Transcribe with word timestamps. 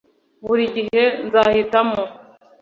buri 0.45 0.63
gihe 0.75 1.03
nzahitamo. 1.25 2.03